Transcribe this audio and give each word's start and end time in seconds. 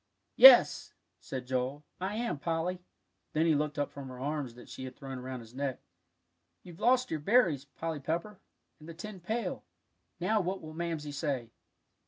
"Yes," 0.35 0.95
said 1.19 1.45
Joel, 1.45 1.83
"I 1.99 2.15
am, 2.15 2.39
Polly;" 2.39 2.81
then 3.33 3.45
he 3.45 3.53
looked 3.53 3.77
up 3.77 3.91
from 3.91 4.07
her 4.07 4.19
arms 4.19 4.55
that 4.55 4.67
she 4.67 4.85
had 4.85 4.95
thrown 4.95 5.19
around 5.19 5.41
his 5.41 5.53
neck. 5.53 5.79
"You've 6.63 6.79
lost 6.79 7.11
your 7.11 7.19
berries, 7.19 7.65
Polly 7.65 7.99
Pepper, 7.99 8.39
and 8.79 8.89
the 8.89 8.95
tin 8.95 9.19
pail. 9.19 9.63
Now 10.19 10.41
what 10.41 10.59
will 10.59 10.73
Mamsie 10.73 11.11
say?" 11.11 11.51